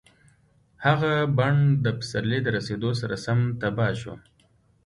[0.85, 1.53] هغه بڼ
[1.85, 4.13] د پسرلي د رسېدو سره سم تباه شو.